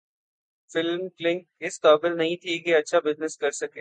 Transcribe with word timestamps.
film 0.71 1.07
Kalank 1.09 1.45
اس 1.59 1.79
قابل 1.81 2.17
نہیں 2.17 2.35
تھی 2.35 2.57
کہ 2.59 2.75
اچھا 2.75 2.99
بزنس 2.99 3.37
کرسکے 3.37 3.67